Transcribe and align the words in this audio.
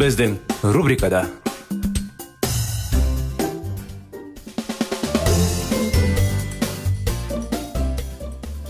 Біздің 0.00 0.38
рубрикада 0.72 1.26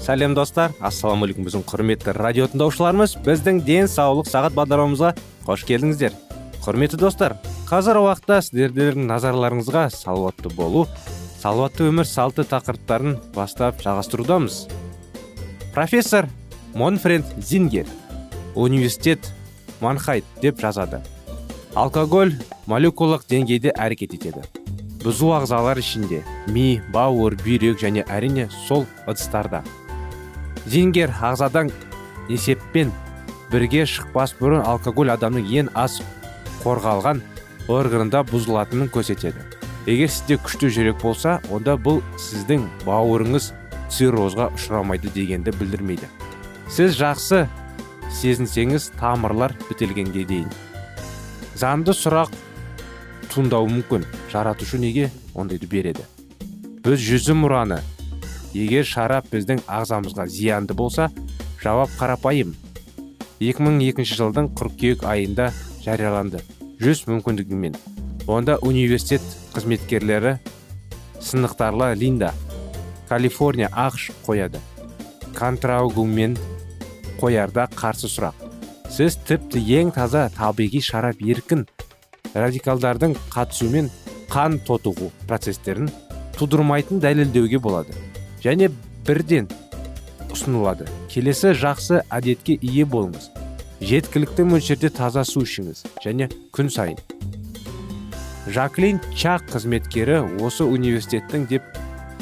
сәлем 0.03 0.35
достар. 0.35 0.73
Ассалаумағалейкум 0.83 1.47
біздің 1.47 1.63
құрметті 1.71 2.17
радио 2.17 2.49
тыңдаушыларымыз. 2.51 3.15
Біздің 3.23 3.61
денсаулық 3.63 4.27
сағат 4.27 4.57
бағдарламамызға 4.59 5.13
қош 5.47 5.63
келдіңіздер. 5.69 6.17
Құрметті 6.65 6.99
достар 6.99 7.37
қазір 7.71 8.01
уақытта 8.03 8.41
сіздердің 8.49 9.07
назарларыңызға 9.07 9.87
салауатты 9.95 10.51
болу 10.51 10.89
салауатты 11.39 11.87
өмір 11.93 12.11
салты 12.11 12.43
тақырыптарын 12.43 13.21
бастап 13.39 13.79
жалғастырудамыз. 13.87 14.65
Профессор 15.79 16.27
монфред 16.75 17.23
зингер 17.39 17.87
университет 18.57 19.31
манхайт 19.81 20.25
деп 20.43 20.59
жазады. 20.59 21.05
Алкоголь 21.79 22.33
молекулалық 22.67 23.27
деңгейде 23.31 23.71
әрекет 23.79 24.15
етеді. 24.17 24.43
Бұзу 25.05 25.31
ағзалар 25.37 25.79
ішінде 25.79 26.25
ми 26.51 26.81
бауыр 26.93 27.37
бүйрек 27.41 27.79
және 27.81 28.03
әрине 28.11 28.49
сол 28.67 28.87
ыдыстарда. 29.07 29.63
Зингер 30.67 31.13
ағзадан 31.15 31.71
есеппен 32.29 32.91
бірге 33.53 33.87
шықпас 33.87 34.35
бұрын 34.41 34.67
алкоголь 34.67 35.13
адамның 35.15 35.47
ең 35.63 35.71
аз 35.79 36.01
қорғалған 36.65 37.23
органында 37.71 38.25
бұзылатынын 38.29 38.91
көрсетеді. 38.91 39.47
Егер 39.87 40.11
сізде 40.11 40.37
күшті 40.43 40.69
жүрек 40.75 40.99
болса 41.03 41.39
онда 41.55 41.77
бұл 41.79 42.03
сіздің 42.19 42.67
бауырыңыз 42.83 43.53
циррозға 43.95 44.51
ұшырамайды 44.59 45.15
дегенді 45.15 45.55
білдірмейді. 45.57 46.11
Сіз 46.71 46.99
жақсы 46.99 47.47
сезінсеңіз 48.21 48.91
тамырлар 48.99 49.55
бітелгенге 49.71 50.27
дейін. 50.27 50.51
Заңды 51.59 51.95
сұрақ 51.97 52.35
туындауы 53.31 53.71
мүмкін. 53.71 54.07
Жаратушы 54.33 54.79
неге 54.79 55.11
ондайды 55.35 55.67
береді? 55.71 56.05
Біз 56.85 57.01
жүзім 57.03 57.47
ұраны 57.49 57.81
егер 58.55 58.87
шарап 58.87 59.29
біздің 59.31 59.63
ағзамызға 59.71 60.27
зиянды 60.31 60.75
болса 60.75 61.11
жауап 61.63 61.93
қарапайым. 61.99 62.55
2002 63.41 64.05
жылдың 64.05 64.51
қыркүйек 64.59 65.05
айында 65.09 65.51
жарияланды. 65.85 66.43
Жүз 66.81 67.07
мүмкіндігімен. 67.09 67.77
Онда 68.27 68.59
университет 68.63 69.23
қызметкерлері 69.55 70.37
сынықтарлы 71.21 71.95
линда 71.95 72.35
калифорния 73.09 73.71
ақш 73.73 74.11
қояды. 74.27 74.61
Контраугумен 75.37 76.37
қоярда 77.21 77.69
қарсы 77.75 78.11
сұрақ. 78.11 78.50
Сіз 78.91 79.17
тіпті 79.29 79.63
ең 79.79 79.93
таза 79.95 80.27
табиғи 80.35 80.83
шарап 80.83 81.21
еркін 81.23 81.65
радикалдардың 82.35 83.15
қатысуымен 83.31 83.91
қан 84.31 84.59
тотығу 84.67 85.11
процестерін 85.31 85.91
тудырмайтын 86.39 87.03
дәлелдеуге 87.03 87.61
болады 87.63 87.95
және 88.43 88.71
бірден 89.07 89.49
ұсынылады. 90.31 90.87
Келесі 91.11 91.53
жақсы 91.59 92.03
әдетке 92.11 92.57
ие 92.63 92.87
болыңыз. 92.87 93.31
Жеткілікті 93.81 94.47
мөлшерде 94.49 94.91
таза 94.95 95.25
су 95.25 95.45
ішіңіз 95.47 95.85
және 96.05 96.31
күн 96.55 96.71
сайын. 96.73 96.99
Жаклин 98.51 99.01
чак 99.15 99.47
қызметкері 99.53 100.23
осы 100.43 100.67
университеттің 100.67 101.47
деп 101.51 101.67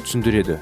түсіндіреді. 0.03 0.59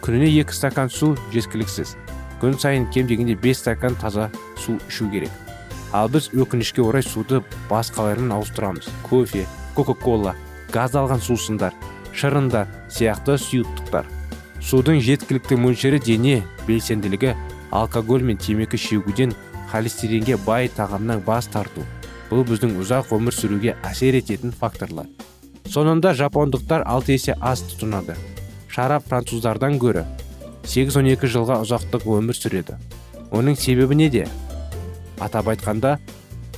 Күніне 0.00 0.32
екі 0.40 0.56
стакан 0.56 0.90
су 0.90 1.12
жеткіліксіз. 1.34 1.96
Күн 2.40 2.56
сайын 2.58 2.88
кем 2.90 3.06
дегенде 3.06 3.36
5 3.36 3.58
стакан 3.58 3.96
таза 4.00 4.30
су 4.56 4.78
ішу 4.88 5.10
керек. 5.12 5.49
Ал 5.92 6.08
біз 6.08 6.30
өкінішке 6.34 6.82
орай 6.82 7.02
суды 7.02 7.42
басқаларынан 7.70 8.36
ауыстырамыз. 8.38 8.88
Кофе 9.08 9.46
кока 9.74 9.94
кола 9.94 10.34
газдалған 10.72 11.22
сусындар 11.22 11.74
шырындар 12.14 12.68
сияқты 12.88 13.38
сұйықтықтар. 13.38 14.06
Судың 14.60 15.00
жеткілікті 15.00 15.56
мөлшері 15.56 16.00
дене 16.04 16.42
белсенділігі 16.66 17.34
алкоголь 17.70 18.22
мен 18.22 18.36
темекі 18.36 18.76
шегуден 18.76 19.34
холестеринге 19.70 20.36
бай 20.46 20.68
тағамнан 20.68 21.24
бас 21.24 21.48
тарту. 21.48 21.86
Бұл 22.30 22.44
біздің 22.46 22.76
ұзақ 22.78 23.10
өмір 23.16 23.34
сүруге 23.34 23.76
әсер 23.86 24.18
ететін 24.18 24.52
факторлар. 24.52 25.08
Соңында 25.70 26.12
жапондықтар 26.18 26.84
алты 26.86 27.16
есе 27.16 27.34
аз 27.40 27.62
тұтынады. 27.66 28.14
Шарап 28.70 29.06
француздардан 29.08 29.78
гөрі 29.82 30.04
8-12 30.66 31.26
жылға 31.30 31.58
ұзақтық 31.64 32.06
өмір 32.18 32.36
сүреді. 32.38 32.76
Оның 33.34 33.56
себебі 33.58 33.96
неде? 33.98 34.28
Атап 35.20 35.50
айтқанда 35.52 35.96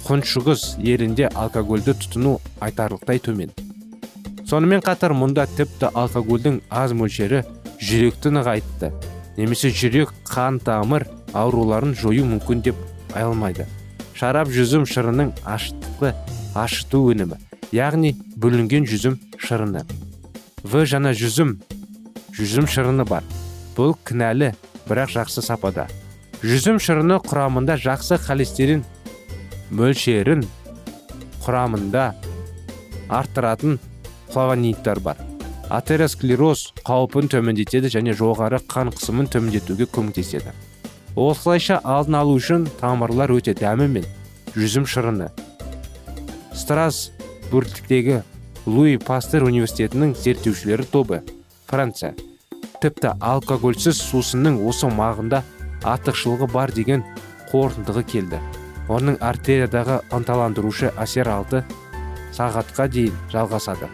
күншығыс 0.07 0.77
елінде 0.83 1.29
алкогольді 1.39 1.95
тұтыну 1.99 2.39
айтарлықтай 2.65 3.23
төмен. 3.23 3.53
Сонымен 4.49 4.83
қатар 4.85 5.15
мұнда 5.17 5.47
тіпті 5.57 5.93
алкогольдің 5.95 6.61
аз 6.71 6.95
мөлшері 6.97 7.45
жүректі 7.83 8.33
нығайтты 8.35 8.91
немесе 9.37 9.71
жүрек 9.71 10.13
қан 10.29 10.59
тамыр 10.63 11.07
ауруларын 11.33 11.95
жою 11.97 12.27
мүмкін 12.29 12.67
деп 12.67 12.83
айылмайды. 13.15 13.67
Шарап 14.15 14.51
жүзім 14.53 14.85
шырының 14.87 15.33
ашытқы 15.49 16.13
ашыту 16.59 17.07
өнімі 17.13 17.39
яғни 17.73 18.13
бүлінген 18.37 18.85
жүзім 18.89 19.17
шырыны. 19.41 19.87
В 20.63 20.85
жаңа 20.85 21.15
жүзім 21.17 21.57
жүзім 22.37 22.69
шырыны 22.69 23.07
бар. 23.09 23.25
Бұл 23.77 23.97
кінәлі 24.05 24.53
бірақ 24.87 25.17
жақсы 25.17 25.43
сапада. 25.43 25.89
Жүзім 26.43 26.81
шырыны 26.83 27.21
құрамында 27.23 27.77
жақсы 27.79 28.17
холестерин 28.25 28.81
мөлшерін 29.71 30.43
құрамында 31.45 32.07
арттыратын 33.13 33.79
флавонидтар 34.33 34.99
бар. 35.05 35.21
Атеросклероз 35.71 36.73
қаупін 36.83 37.31
төмендетеді 37.31 37.93
және 37.95 38.17
жоғары 38.19 38.59
қан 38.67 38.91
қысымын 38.91 39.31
төмендетуге 39.31 39.87
көмектеседі. 39.87 40.51
Осылайша 41.15 41.79
алдын 41.79 42.19
алу 42.19 42.35
үшін 42.41 42.67
тамырлар 42.81 43.31
өте 43.37 43.55
дәмі 43.55 43.87
мен 43.95 44.11
жүзім 44.57 44.89
шырыны. 44.91 45.31
Страсбургтегі 46.59 48.23
луи 48.67 48.99
пастер 48.99 49.47
университетінің 49.47 50.17
зерттеушілері 50.19 50.91
тобы 50.91 51.23
франция. 51.71 52.17
Тіпті 52.83 53.15
алкогольсіз 53.21 54.03
сусынның 54.03 54.59
осы 54.67 54.91
мағында 54.91 55.45
артықшылығы 55.85 56.49
бар 56.53 56.73
деген 56.73 57.05
қорытындыға 57.51 58.03
келді. 58.09 58.41
Оның 58.93 59.19
артериядағы 59.23 60.01
ынталандырушы 60.13 60.91
әсер 61.01 61.31
алты 61.31 61.63
сағатқа 62.35 62.89
дейін 62.93 63.17
жалғасады. 63.33 63.89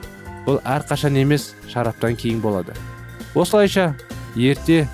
Бұл 0.47 0.61
әрқашан 0.65 1.19
емес 1.21 1.53
шараптан 1.69 2.17
кейін 2.17 2.41
болады. 2.41 2.73
Осылайша 3.35 3.93
ерте 4.37 4.87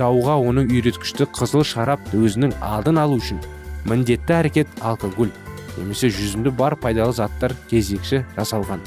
дауға 0.00 0.38
оның 0.40 0.70
үйреткішті 0.72 1.28
қызыл 1.36 1.64
шарап 1.66 2.00
өзінің 2.16 2.54
алдын 2.64 3.00
алу 3.02 3.18
үшін 3.20 3.42
міндетті 3.84 4.36
әрекет 4.38 4.80
алкоголь 4.80 5.32
немесе 5.76 6.10
жүзімді 6.12 6.52
бар 6.56 6.76
пайдалы 6.80 7.12
заттар 7.16 7.54
кезекші 7.70 8.24
жасалған. 8.36 8.80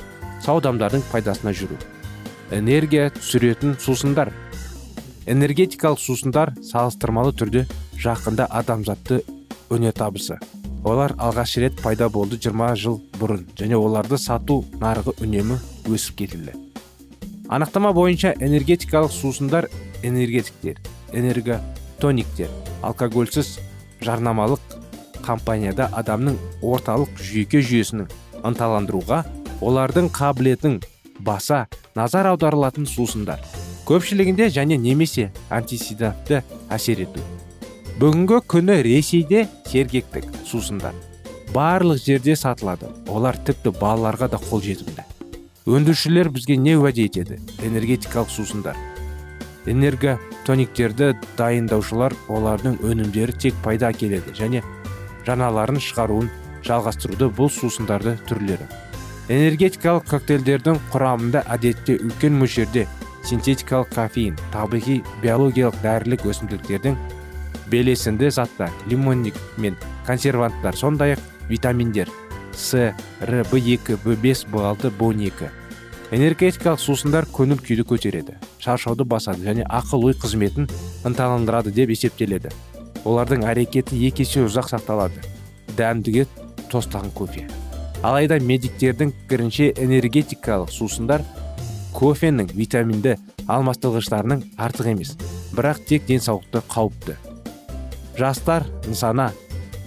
Сау 0.43 0.59
адамдардың 0.59 1.05
пайдасына 1.11 1.53
жүру. 1.55 1.77
Энергия 2.51 3.09
түсіретін 3.15 3.77
сусындар. 3.79 4.33
Энергетикалық 5.29 5.99
сусындар 5.99 6.51
салыстырмалы 6.63 7.33
түрде 7.37 7.63
жақында 8.01 8.47
адамзатты 8.51 9.21
өнертабысы 9.73 10.39
олар 10.83 11.13
алғаш 11.17 11.55
рет 11.63 11.79
пайда 11.81 12.09
болды 12.09 12.37
20 12.37 12.75
жыл 12.79 12.99
бұрын 13.19 13.45
және 13.59 13.79
оларды 13.79 14.17
сату 14.19 14.63
нарығы 14.81 15.15
үнемі 15.23 15.59
өсіп 15.87 16.17
кетілді. 16.23 16.55
Анықтама 17.47 17.93
бойынша 17.93 18.33
энергетикалық 18.39 19.11
сусындар 19.11 19.69
энергетиктер 20.03 20.81
энерготониктер 21.13 22.51
алкогольсіз 22.81 23.57
жарнамалық 24.03 24.59
компанияда 25.23 25.87
адамның 25.95 26.39
орталық 26.61 27.15
жүйке 27.15 27.63
жүйесінің 27.63 28.09
ынталандыруға 28.43 29.23
олардың 29.63 30.09
қабілетін 30.11 30.81
баса 31.19 31.67
назар 31.95 32.27
аударылатын 32.33 32.89
сусындар. 32.89 33.39
Көпшілігінде 33.87 34.49
және 34.53 34.77
немесе 34.77 35.31
антисидатты 35.49 36.43
әсер 36.69 37.03
ету. 37.05 37.23
Бүгінгі 37.99 38.41
күні 38.49 38.81
ресейде 38.85 39.47
сергектік 39.69 40.29
сусындар 40.45 40.93
барлық 41.53 41.99
жерде 42.01 42.35
сатылады. 42.35 42.89
Олар 43.07 43.37
тіпті 43.37 43.75
балаларға 43.77 44.31
да 44.33 44.39
қолжетімді 44.41 45.03
өндірушілер 45.65 46.27
бізге 46.33 46.57
не 46.59 46.75
уәде 46.75 47.05
етеді? 47.07 47.37
Энергетикалық 47.63 48.29
сусындар. 48.29 48.75
Энерготониктерді 49.65 51.13
дайындаушылар 51.37 52.15
олардың 52.27 52.81
өнімдері 52.83 53.37
тек 53.39 53.55
пайда 53.63 53.93
әкеледі 53.93 54.33
және 54.35 54.63
жаңаларын 55.27 55.79
шығаруын 55.79 56.27
жалғастыруды 56.67 57.29
бұл 57.37 57.47
сусындарды 57.47 58.17
түрлері. 58.27 58.67
Энергетикалық 59.31 60.09
коктейльдердің 60.11 60.81
құрамында 60.91 61.45
әдетте 61.55 61.95
үлкен 61.95 62.35
мөлшерде 62.41 62.83
синтетикалық 63.23 63.93
кофеин 63.95 64.37
табиғи 64.53 65.01
биологиялық 65.23 65.79
дәрілік 65.83 66.25
өсімдіктердің 66.31 66.97
белесінде 67.71 68.31
заттар 68.31 68.71
лимонник 68.89 69.37
мен 69.57 69.77
консерванттар 70.07 70.75
сондай 70.75 71.15
ақ 71.15 71.23
витаминдер 71.49 72.09
с 72.53 72.93
р 73.21 73.43
б 73.51 73.59
екі 73.59 73.97
б 74.03 74.15
бес 74.15 74.45
б 74.45 74.61
алты 74.61 74.89
б 74.89 75.05
он 75.05 75.19
екі. 75.19 75.49
Энергетикалық 76.13 76.79
сусындар 76.79 77.25
көңіл 77.25 77.57
күйді 77.63 77.85
көтереді 77.89 78.35
шаршауды 78.61 79.03
басады 79.03 79.47
және 79.47 79.65
ақыл 79.65 80.05
ой 80.05 80.13
қызметін 80.13 80.69
ынталандырады 81.07 81.71
деп 81.73 81.89
есептеледі. 81.89 82.51
Олардың 83.03 83.47
әрекеті 83.49 83.97
екі 84.07 84.23
есе 84.23 84.43
ұзақ 84.45 84.69
сақталады. 84.69 85.23
Дәмдіге 85.77 86.27
тостаған 86.69 87.09
кофе. 87.17 87.47
Алайда 88.03 88.37
медиктердің 88.39 89.11
пікірінше 89.23 89.73
энергетикалық 89.79 90.71
сусындар 90.71 91.23
кофенің 91.93 92.49
витаминді 92.57 93.17
алмастырғыштарының 93.51 94.43
артық 94.57 94.89
емес 94.93 95.15
бірақ 95.53 95.83
тек 95.87 96.07
денсаулықты 96.09 96.63
қауіпті. 96.71 97.17
Жастар 98.17 98.65
нысана 98.87 99.31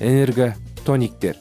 энерготониктер 0.01 1.37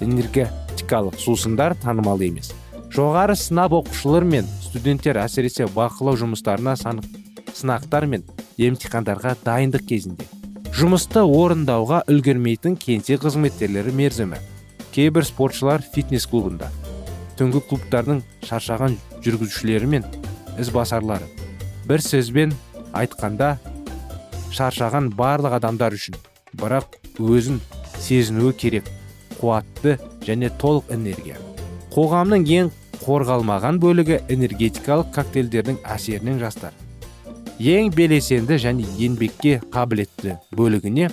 энергетикалық 0.00 1.18
сусындар 1.20 1.76
танымал 1.82 2.20
емес. 2.24 2.52
Жоғары 2.92 3.36
сынап 3.36 3.74
оқушылар 3.76 4.24
мен 4.24 4.48
студенттер 4.64 5.18
әсіресе 5.20 5.66
бақылау 5.72 6.16
жұмыстарына 6.20 6.76
сынақтар 6.76 8.06
мен 8.08 8.24
емтихандарға 8.56 9.34
дайындық 9.44 9.86
кезінде. 9.88 10.28
Жұмысты 10.76 11.22
орындауға 11.24 12.02
үлгермейтін 12.12 12.76
кеңсе 12.76 13.16
қызметкерлері 13.20 13.92
мерзімі. 13.96 14.40
Кейбір 14.92 15.24
спортшылар 15.24 15.80
фитнес 15.80 16.26
клубында. 16.28 16.68
Түнгі 17.36 17.62
клубтардың 17.68 18.22
шаршаған 18.44 18.96
жүргізушілері 19.26 19.90
мен 19.96 20.06
ізбасарлары 20.62 21.26
бір 21.86 22.02
сөзбен 22.02 22.54
айтқанда 22.96 23.56
шаршаған 24.56 25.10
барлық 25.18 25.58
адамдар 25.58 25.94
үшін 25.98 26.16
бірақ 26.56 26.96
өзін 27.20 27.60
сезінуі 28.00 28.54
керек 28.56 28.88
қуатты 29.40 29.96
және 30.24 30.50
толық 30.60 30.90
энергия. 30.94 31.36
Қоғамның 31.92 32.44
ең 32.58 32.72
қорғалмаған 33.02 33.78
бөлігі 33.80 34.20
энергетикалық 34.32 35.12
коктейльдердің 35.14 35.78
әсерінен 35.94 36.40
жастар. 36.40 36.72
Ең 37.60 37.92
белесенді 37.94 38.58
және 38.60 38.86
еңбекке 39.00 39.60
қабілетті 39.72 40.36
бөлігіне 40.56 41.10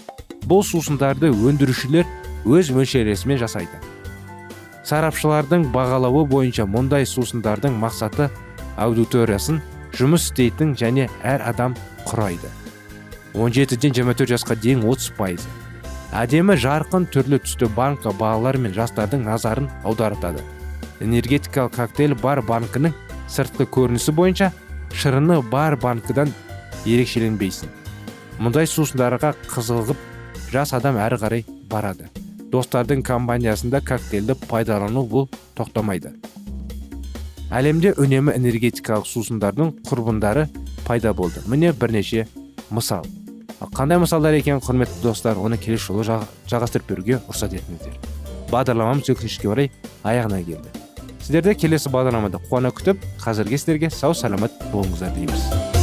бұл 0.48 0.64
сусындарды 0.68 1.32
өндірушілер 1.32 2.08
өз 2.46 2.72
мөлшересімен 2.76 3.40
жасайды. 3.40 3.93
Сарапшылардың 4.88 5.68
бағалауы 5.74 6.26
бойынша 6.32 6.66
мұндай 6.70 7.08
сусындардың 7.08 7.76
мақсаты 7.82 8.30
аудиториясын 8.78 9.62
жұмыс 9.98 10.30
істейтін 10.30 10.74
және 10.80 11.10
әр 11.24 11.44
адам 11.50 11.78
құрайды. 12.08 12.50
17-ден 13.34 13.94
24 13.98 14.30
жасқа 14.36 14.58
дейін 14.60 14.84
30 14.86 15.14
пайызы 15.18 15.50
әдемі 16.14 16.58
жарқын 16.62 17.08
түрлі 17.10 17.40
түсті 17.42 17.70
банка 17.74 18.12
балалар 18.14 18.60
мен 18.62 18.76
жастардың 18.76 19.24
назарын 19.26 19.70
аударытады 19.84 20.44
энергетикалық 21.02 21.74
коктейль 21.76 22.16
бар 22.22 22.44
банкінің 22.46 22.94
сыртқы 23.34 23.68
көрінісі 23.74 24.14
бойынша 24.16 24.52
шырыны 24.94 25.42
бар 25.50 25.76
банкыдан 25.82 26.32
ерекшеленбейсің. 26.86 27.72
Мұндай 28.44 28.68
сусындарға 28.70 29.34
қызығып 29.50 29.98
жас 30.54 30.74
адам 30.78 31.00
әрі 31.02 31.20
қарай 31.22 31.46
барады. 31.70 32.10
Достардың 32.54 33.02
компаниясында 33.06 33.82
коктейльді 33.82 34.36
пайдалану 34.46 35.04
бұл 35.10 35.28
тоқтамайды. 35.58 36.14
Әлемде 37.54 37.94
үнемі 37.98 38.34
энергетикалық 38.38 39.10
сусындардың 39.10 39.74
құрбындары 39.90 40.48
пайда 40.86 41.14
болды. 41.14 41.42
Міне 41.48 41.74
бірнеше 41.74 42.28
мысал. 42.70 43.06
Қандай 43.74 44.00
мысалдар 44.02 44.36
екен 44.38 44.62
құрметті 44.62 45.02
достар? 45.04 45.38
Оны 45.38 45.58
келесі 45.58 45.92
жолы 45.92 46.06
жалғастырып 46.50 46.90
беруге 46.90 47.20
рұқсат 47.28 47.54
етіңіздер. 47.58 47.96
Бағдарламамыз 48.52 49.14
өкінішке 49.14 49.50
орай 49.50 49.72
аяғына 50.04 50.42
келді. 50.44 50.74
Сіздерді 51.24 51.56
келесі 51.56 51.94
бағдарламада 51.94 52.42
қуана 52.50 52.74
күтіп 52.76 53.06
қазіргі 53.24 53.62
сіздерге 53.62 53.94
сау 53.94 54.18
саламат 54.18 54.60
болыңыздар 54.74 55.16
дейміз. 55.16 55.83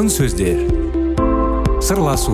Алтын 0.00 0.14
сөздер. 0.14 0.60
Сырласу 1.84 2.32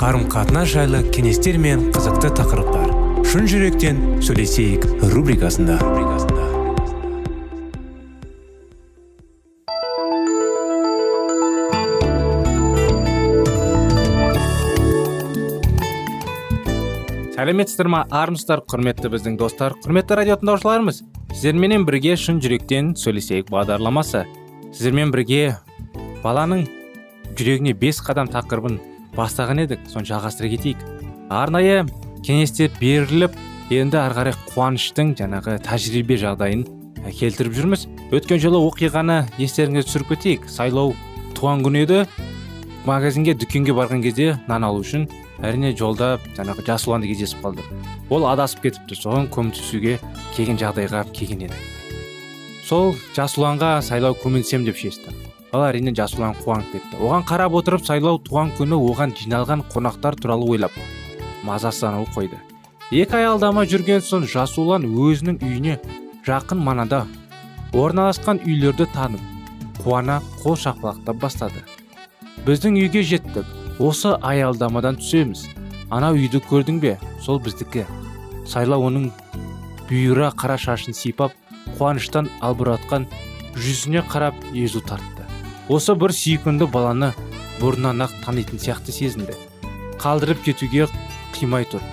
қарым 0.00 0.24
қатынас 0.26 0.72
жайлы 0.72 1.04
кеңестер 1.14 1.54
мен 1.62 1.84
қызықты 1.94 2.32
тақырыптар. 2.34 2.88
Шын 3.30 3.46
жүректен 3.46 4.00
сөйлесейік 4.18 4.88
рубрикасында. 5.12 5.76
Сәлеметсіздер 17.36 17.86
ма 17.86 18.02
армысыздар 18.10 18.64
құрметті 18.66 19.12
біздің 19.14 19.38
достар 19.38 19.78
құрметті 19.78 20.18
радио 20.18 20.40
тыңдаушыларымыз. 20.42 21.04
Сіздерменен 21.36 21.86
бірге 21.86 22.18
шын 22.18 22.42
жүректен 22.42 22.96
сөйлесейік 22.98 23.54
бағдарламасы. 23.54 24.26
Сіздермен 24.74 25.14
бірге 25.14 25.54
баланың 26.26 26.66
жүрегіне 27.40 27.72
бес 27.74 27.98
қадам 28.04 28.28
тақырыбын 28.30 28.76
бастаған 29.16 29.64
едік. 29.64 29.86
Соны 29.90 30.06
жалғастыра 30.08 30.50
кетейік. 30.52 30.82
Арнайы 31.32 31.86
кеңестер 32.26 32.70
беріліп 32.80 33.34
енді 33.72 33.98
ары 34.00 34.16
қарай 34.18 34.36
қуаныштың 34.52 35.14
жаңағы 35.18 35.56
тәжірибе 35.64 36.20
жағдайын 36.20 36.66
келтіріп 37.08 37.56
жүрміз. 37.56 37.88
Өткен 38.12 38.42
жылы 38.42 38.60
оқиғаны 38.68 39.24
естеріңізге 39.40 39.88
түсіріп 39.88 40.12
кетейік. 40.14 40.46
Сайлау 40.52 40.94
туған 41.38 41.64
күні 41.64 41.84
еді. 41.86 42.04
Магазинге 42.86 43.34
дүкенге 43.34 43.74
барған 43.76 44.04
кезде 44.04 44.38
нан 44.48 44.64
алу 44.64 44.84
үшін 44.84 45.08
әрине 45.44 45.74
жолда 45.76 46.14
жаңағы 46.36 46.64
жасұланды 46.68 47.10
кездесіп 47.10 47.44
қалды 47.44 47.66
ол 48.08 48.24
адасып 48.28 48.64
кетіпті. 48.68 48.96
Соған 48.96 49.28
көмектесуге 49.32 49.98
келген 50.36 50.60
жағдайға 50.60 51.04
келген 51.12 51.48
еді 51.48 51.60
сол 52.70 52.92
жасұланға 53.16 53.80
сайлау 53.82 54.14
көмектесемін 54.22 54.68
деп 54.68 54.76
шешті. 54.78 55.10
Ал 55.52 55.64
әрине 55.66 55.92
жасұлан 55.96 56.36
қуанып 56.44 56.72
кетті. 56.74 56.98
Оған 57.00 57.24
қарап 57.26 57.56
отырып 57.58 57.84
сайлау 57.86 58.20
туған 58.22 58.52
күні 58.58 58.78
оған 58.78 59.14
жиналған 59.18 59.64
қонақтар 59.72 60.18
туралы 60.20 60.46
ойлап 60.50 60.76
мазасызданып 61.44 62.12
қойды. 62.14 62.38
Екі 62.90 63.20
аялдама 63.20 63.64
жүрген 63.70 64.02
соң 64.04 64.26
жасұлан 64.30 64.86
өзінің 64.86 65.40
үйіне 65.42 65.78
жақын 66.26 66.62
маңада 66.66 67.04
орналасқан 67.72 68.42
үйлерді 68.46 68.86
танып 68.94 69.22
қуана 69.84 70.20
қол 70.42 70.58
шапалақтап 70.58 71.20
бастады. 71.22 71.62
Біздің 72.46 72.78
үйге 72.80 73.02
жеттік. 73.02 73.46
Осы 73.80 74.12
аялдамадан 74.20 74.98
түсеміз. 75.00 75.46
Ана 75.90 76.10
үйді 76.12 76.42
көрдің 76.50 76.80
бе? 76.82 76.98
Сол 77.24 77.40
біздікі. 77.40 77.86
Сайлау 78.46 78.84
оның 78.90 79.08
бұйра 79.88 80.30
қара 80.36 80.58
шашын 80.60 80.94
сипап 80.94 81.32
қуаныштан 81.78 82.28
албыратқан 82.44 83.08
жүзіне 83.56 84.04
қарап 84.10 84.36
езу 84.54 84.82
тартты. 84.84 85.19
Осы 85.70 85.94
бір 85.94 86.10
сүйкімді 86.10 86.66
баланы 86.72 87.12
бұрыннан 87.60 88.02
ақ 88.02 88.16
танитын 88.24 88.58
сияқты 88.58 88.90
сезінді. 88.90 89.36
Қалдырып 90.02 90.42
кетуге 90.42 90.88
қимай 91.36 91.66
тұр. 91.70 91.84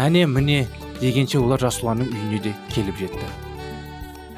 Әне 0.00 0.24
міне 0.26 0.64
дегенше 0.98 1.38
олар 1.38 1.62
жасұланның 1.62 2.10
үйіне 2.10 2.40
де 2.42 2.54
келіп 2.72 2.98
жетті. 3.04 3.28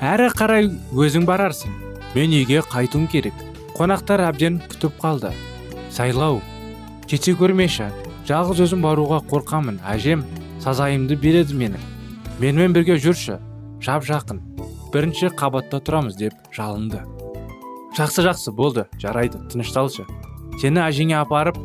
Әрі 0.04 0.28
қарай 0.36 0.68
өзің 0.92 1.24
барарсың. 1.24 1.72
Мен 2.14 2.36
үйге 2.36 2.60
қайтуым 2.68 3.08
керек. 3.08 3.34
Қонақтар 3.78 4.26
әбден 4.28 4.60
күтіп 4.68 5.00
қалды. 5.00 5.32
Сайлау 5.90 6.42
кете 7.08 7.32
көрмеші. 7.38 7.88
Жалғыз 8.28 8.60
өзім 8.66 8.84
баруға 8.84 9.22
қорқамын. 9.30 9.80
Әжем 9.88 10.28
сазайымды 10.60 11.16
береді 11.16 11.56
менің 11.56 11.90
менімен 12.40 12.76
бірге 12.76 13.00
жүрші. 13.00 13.40
Жап 13.80 14.04
жақын. 14.04 14.44
Бірінші 14.92 15.32
қабатта 15.32 15.80
тұрамыз 15.80 16.18
деп 16.20 16.36
жалынды. 16.54 17.02
Жақсы 17.94 18.24
жақсы 18.26 18.52
болды 18.52 18.86
жарайды 18.98 19.38
тынышталшы 19.52 20.06
сені 20.60 20.82
әжеңе 20.84 21.18
апарып 21.20 21.58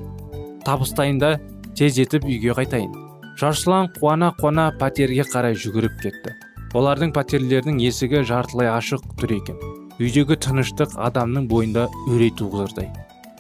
табыстайын 0.65 1.19
да 1.21 1.37
тез 1.77 1.97
етіп 2.01 2.25
үйге 2.27 2.53
қайтайын. 2.57 2.91
Жасұлан 3.39 3.89
қуана 3.95 4.33
қуана 4.37 4.69
пәтерге 4.79 5.23
қарай 5.29 5.55
жүгіріп 5.57 5.95
кетті. 6.03 6.33
Олардың 6.75 7.13
пәтерлерінің 7.15 7.79
есігі 7.85 8.23
жартылай 8.27 8.69
ашық 8.73 9.05
тұр 9.21 9.33
екен. 9.37 9.61
Үйдегі 9.99 10.37
тыныштық 10.43 10.97
адамның 11.07 11.47
бойында 11.49 11.87
үрей 12.11 12.33
туғызардай. 12.37 12.89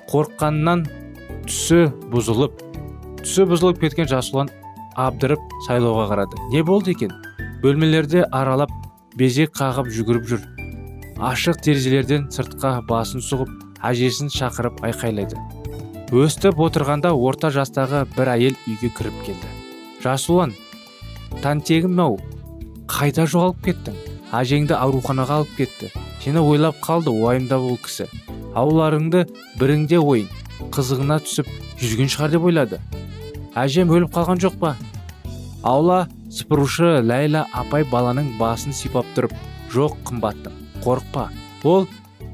Қорыққанынан 0.09 0.85
түсі 1.45 1.89
бұзылып 2.13 2.63
түсі 3.21 3.45
бұзылып 3.51 3.83
кеткен 3.83 4.09
жасұлан 4.09 4.49
абдырып 4.95 5.43
сайлауға 5.67 6.07
қарады. 6.13 6.39
Не 6.53 6.63
болды 6.63 6.95
екен? 6.95 7.13
Бөлмелерде 7.61 8.23
аралап 8.31 8.71
безек 9.19 9.53
қағып 9.59 9.91
жүгіріп 9.93 10.31
жүр. 10.31 10.47
Ашық 11.19 11.57
терезелерден 11.59 12.29
сыртқа 12.31 12.77
басын 12.87 13.19
сұғып 13.19 13.49
әжесін 13.83 14.29
шақырып 14.31 14.79
айқайлайды. 14.87 15.35
Өстіп 16.15 16.61
отырғанда 16.63 17.11
орта 17.11 17.49
жастағы 17.51 18.05
бір 18.15 18.31
әйел 18.33 18.55
үйге 18.63 18.89
кіріп 18.95 19.17
келді. 19.25 19.49
Жасұлан 19.99 20.53
тантегім 21.43 21.99
ау 21.99 22.15
қайда 22.87 23.25
жоғалып 23.27 23.59
кеттің? 23.67 23.97
Әжеңді 24.39 24.77
ауруханаға 24.77 25.41
алып 25.41 25.51
кетті. 25.57 25.89
Сені 26.23 26.39
ойлап 26.39 26.79
қалды 26.79 27.11
уайымдап 27.11 27.67
ол 27.67 27.77
кісі. 27.83 28.07
Ауларыңды 28.55 29.25
біріңде 29.59 29.99
ойын 29.99 30.29
қызығына 30.71 31.19
түсіп 31.25 31.51
жүрген 31.81 32.13
шығар 32.15 32.33
деп 32.37 32.47
ойлады. 32.47 32.79
Әжем 33.59 33.91
өліп 33.91 34.15
қалған 34.15 34.39
жоқ 34.39 34.55
па? 34.61 34.75
Аула 35.63 36.05
сыпырушы 36.31 37.01
ләйла 37.03 37.43
апай 37.51 37.83
баланың 37.91 38.37
басын 38.39 38.71
сипап 38.71 39.05
тұрып 39.17 39.35
жоқ 39.73 39.99
қымбаттым. 40.07 40.68
Қорықпа. 40.83 41.29
Ол 41.63 41.87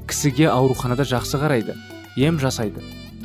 кісіге 0.08 0.48
ауруханада 0.50 1.04
жақсы 1.06 1.38
қарайды 1.40 1.74
ем 2.16 2.38
жасайды. 2.38 2.82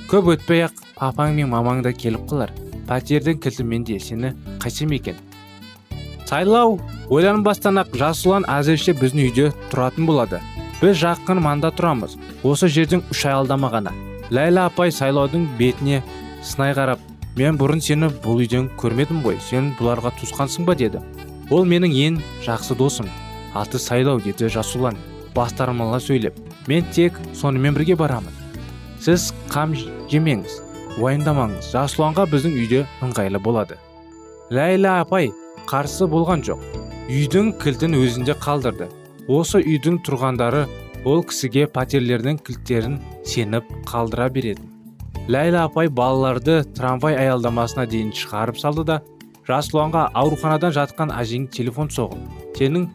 Көп 0.10 0.34
өтпей 0.36 0.66
ақ 0.66 0.82
папаң 0.98 1.36
мен 1.38 1.51
мамаң 1.51 1.84
да 1.86 1.94
келіп 1.94 2.25
қалар. 2.30 2.51
Пәтердің 2.90 3.40
кілті 3.42 3.63
менде 3.63 4.00
сені 4.00 4.34
қайтсам 4.60 4.92
екен? 4.96 5.16
Сайлау 6.25 6.80
ойланбастан 7.10 7.80
ақ 7.82 7.96
жасұлан 8.01 8.48
әзірше 8.50 8.96
біздің 9.00 9.24
үйде 9.28 9.48
тұратын 9.72 10.10
болады. 10.10 10.42
Біз 10.82 10.98
жақын 11.01 11.42
манда 11.44 11.72
тұрамыз. 11.75 12.18
Осы 12.44 12.68
жердің 12.72 13.06
үш 13.13 13.25
аялдама 13.30 13.70
ғана. 13.72 13.94
Ләйлә 14.32 14.68
апай 14.72 14.92
сайлаудың 14.96 15.50
бетіне 15.60 16.01
сынай 16.42 16.74
қарап 16.74 17.04
мен 17.36 17.60
бұрын 17.60 17.84
сені 17.84 18.10
бұл 18.24 18.42
үйден 18.44 18.72
көрмедім 18.80 19.22
ғой 19.25 19.40
сен 19.44 19.74
бұларға 19.80 20.13
туысқансың 20.20 20.66
ба? 20.66 20.75
деді. 20.75 21.04
Ол 21.51 21.68
менің 21.68 21.92
ең 21.92 22.22
жақсы 22.46 22.75
досым 22.80 23.12
аты 23.58 23.79
сайлау 23.79 24.22
деді 24.24 24.50
жасұлан 24.51 24.98
бастармала 25.36 26.00
сөйлеп 26.00 26.38
мен 26.67 26.86
тек 26.91 27.17
сонымен 27.34 27.75
бірге 27.77 27.96
барамын. 27.96 28.34
Сіз 29.01 29.31
қам 29.50 29.74
жемеңіз 30.12 30.60
уайымдамаңыз. 31.01 31.72
Жасұланға 31.74 32.27
біздің 32.31 32.58
үйде 32.60 32.86
ыңғайлы 33.01 33.41
болады 33.41 33.79
ләйлә 34.51 35.00
апай 35.05 35.31
қарсы 35.70 36.08
болған 36.12 36.43
жоқ. 36.46 36.62
Үйдің 37.12 37.55
кілтін 37.62 37.96
өзінде 37.98 38.36
қалдырды. 38.39 38.89
Осы 39.27 39.62
үйдің 39.63 40.01
тұрғандары 40.05 40.65
ол 41.05 41.24
кісіге 41.25 41.65
пәтерлердің 41.74 42.38
кілттерін 42.46 43.00
сеніп 43.25 43.70
қалдыра 43.89 44.27
береді 44.34 44.67
ләйлә 45.31 45.65
апай 45.67 45.89
балаларды 45.89 46.62
трамвай 46.77 47.15
аялдамасына 47.17 47.88
дейін 47.89 48.12
шығарып 48.17 48.60
салды 48.62 48.86
да 48.89 49.00
жасұланға 49.48 50.08
ауруханадан 50.17 50.74
жатқан 50.75 51.13
әжең 51.17 51.48
телефон 51.53 51.89
соғып 51.93 52.58
сенің 52.58 52.88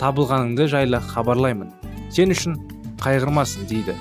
табылғаныңды 0.00 0.68
жайлы 0.72 1.00
хабарлаймын. 1.12 1.72
Сен 2.10 2.34
үшін 2.34 2.58
қайғырмасын 3.02 3.68
дейді. 3.70 3.96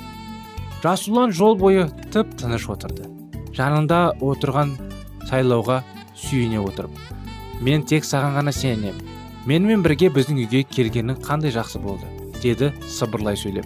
Жасұлан 0.84 1.32
жол 1.32 1.58
бойы 1.58 1.88
тып 2.12 2.36
тыныш 2.40 2.70
отырды. 2.70 3.10
Жанында 3.56 4.16
отырған 4.22 4.78
сайлауға 5.30 5.84
сүйене 6.18 6.60
отырып 6.64 7.04
мен 7.64 7.84
тек 7.88 8.04
саған 8.04 8.38
ғана 8.38 8.52
сенемін. 8.52 8.98
Менімен 9.48 9.84
бірге 9.84 10.10
біздің 10.14 10.42
үйге 10.44 10.64
келгенің 10.68 11.22
қандай 11.24 11.54
жақсы 11.56 11.80
болды? 11.80 12.08
деді 12.44 12.74
сыбырлай 12.92 13.38
сөйлеп. 13.40 13.66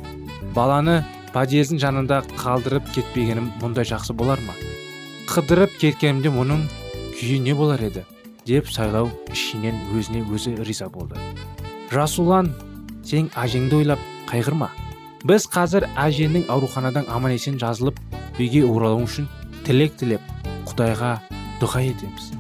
Баланы 0.54 1.00
подъездің 1.34 1.80
жанында 1.82 2.20
қалдырып 2.38 2.92
кетпегенім 2.94 3.50
мұндай 3.62 3.88
жақсы 3.90 4.14
болар 4.14 4.42
ма? 4.46 4.54
Қыдырып 5.32 5.80
кеткенімде 5.82 6.30
мұның 6.30 6.68
күйі 7.18 7.40
не 7.42 7.58
болар 7.58 7.82
еді? 7.82 8.06
деп 8.46 8.70
сайлау 8.72 9.10
ішінен 9.34 9.82
өзіне 9.98 10.22
өзі 10.30 10.54
риза 10.62 10.88
болды. 10.90 11.18
Расулан 11.94 12.52
сен 13.08 13.30
әжеңді 13.40 13.82
ойлап 13.82 14.02
қайғырма. 14.30 14.70
Біз 15.28 15.48
қазір 15.52 15.88
әжеңнің 16.00 16.48
ауруханадан 16.52 17.08
аман 17.12 17.34
есен 17.36 17.58
жазылып 17.62 18.00
үйге 18.38 18.64
оралуың 18.68 19.08
үшін 19.08 19.30
тілек 19.68 19.96
тілеп 20.00 20.22
құдайға 20.70 21.14
дұға 21.62 21.84
етеміз. 21.88 22.32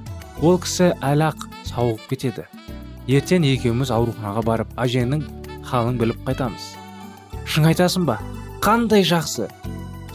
Ол 0.43 0.59
кісі 0.61 0.91
әлі 1.01 1.29
ақ 1.31 1.47
сауығып 1.71 2.11
кетеді. 2.11 2.45
Ертең 3.07 3.47
екеуміз 3.47 3.91
ауруханаға 3.95 4.43
барып 4.45 4.75
әжеңнің 4.83 5.23
халын 5.67 5.99
біліп 6.01 6.21
қайтамыз. 6.27 6.73
Шын 7.47 7.71
айтасың 7.71 8.05
ба? 8.07 8.19
Қандай 8.63 9.05
жақсы! 9.07 9.47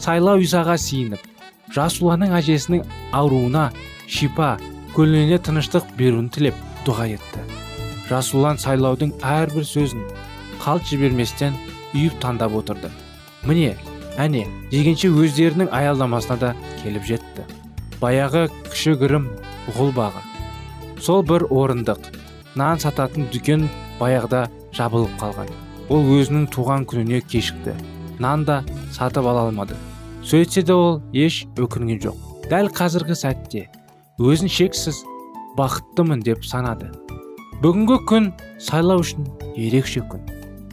Сайлау 0.03 0.41
исаға 0.43 0.77
сиініп 0.77 1.29
жасұланның 1.73 2.35
әжесінің 2.37 2.85
ауруына 3.17 3.69
шипа 4.05 4.53
көңіліне 4.93 5.41
тыныштық 5.41 5.95
беруін 5.97 6.29
тілеп 6.33 6.59
дұға 6.85 7.09
етті. 7.15 7.52
Жасұлан 8.09 8.59
сайлаудың 8.61 9.13
әрбір 9.23 9.65
сөзін 9.67 10.03
қалт 10.63 10.87
жіберместен 10.89 11.55
үйіп 11.93 12.19
таңдап 12.23 12.55
отырды. 12.59 12.89
Міне 13.47 13.75
әне 14.19 14.45
дегенше 14.71 15.09
өздерінің 15.11 15.71
аялдамасына 15.73 16.37
да 16.39 16.51
келіп 16.81 17.07
жетті. 17.07 17.45
Баяғы 18.01 18.47
кішігірім 18.71 19.29
ғұлбағы. 19.77 20.23
Сол 21.03 21.23
бір 21.27 21.47
орындық 21.51 22.09
нан 22.59 22.79
сататын 22.79 23.29
дүкен 23.33 23.67
баяғыда 23.99 24.47
жабылып 24.75 25.15
қалған. 25.21 25.49
Ол 25.89 26.05
өзінің 26.17 26.47
туған 26.53 26.85
күніне 26.89 27.21
кешікті. 27.27 27.75
Нан 28.19 28.45
да 28.45 28.61
сатып 28.91 29.25
ала 29.27 29.47
алмады. 29.47 29.75
Сөйтсе 30.23 30.63
де 30.63 30.73
ол 30.73 31.01
еш 31.13 31.43
өкінген 31.59 31.99
жоқ. 32.05 32.19
Дәл 32.51 32.69
қазіргі 32.71 33.17
сәтте 33.19 33.65
өзін 34.19 34.51
шексіз 34.51 35.03
бақыттымын 35.57 36.23
деп 36.23 36.45
санады. 36.45 36.91
Бүгінгі 37.63 37.95
күн 38.09 38.25
сайлау 38.59 38.99
үшін 38.99 39.23
ерекше 39.55 40.01
күн. 40.11 40.25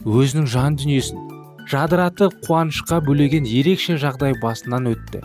Өзінің 0.03 0.47
жан 0.51 0.75
дүниесін 0.75 1.21
жадыратып 1.71 2.33
қуанышқа 2.43 2.97
бөлеген 3.05 3.45
ерекше 3.47 3.95
жағдай 4.01 4.35
басынан 4.41 4.89
өтті. 4.91 5.21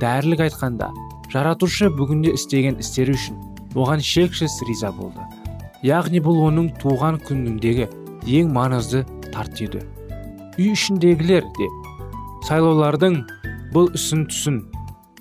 Дәрілік 0.00 0.40
айтқанда 0.46 0.88
жаратушы 1.32 1.90
бүгінде 1.98 2.32
істеген 2.38 2.80
істері 2.80 3.18
үшін 3.18 3.36
оған 3.76 4.00
шексіз 4.00 4.54
риза 4.68 4.94
болды. 4.96 5.20
Яғни 5.84 6.22
бұл 6.24 6.40
оның 6.46 6.70
туған 6.80 7.20
күніндегі 7.28 7.90
ең 8.40 8.54
маңызды 8.56 9.02
тартиды 9.28 9.82
үй 10.56 10.72
ішіндегілер 10.72 11.44
де 11.58 11.68
сайлаулардың 12.48 13.20
бұл 13.76 13.92
ісін 13.96 14.24
түсін 14.32 14.62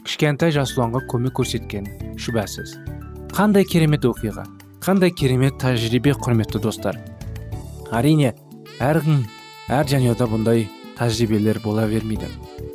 кішкентай 0.05 0.55
жасұланға 0.55 1.03
көмек 1.11 1.35
көрсеткен 1.41 1.91
шүбәсіз. 2.19 2.77
Қандай 3.35 3.67
керемет 3.67 4.07
оқиға. 4.07 4.47
Қандай 4.79 5.11
керемет 5.11 5.57
тәжірибе 5.59 6.13
құрметті 6.15 6.61
достар. 6.63 6.97
Әрине 7.91 8.33
әркім 8.79 9.25
әр 9.69 9.87
жанұяда 9.91 10.27
бұндай 10.31 10.67
тәжірибелер 10.97 11.59
бола 11.63 11.85
бермейді. 11.89 12.29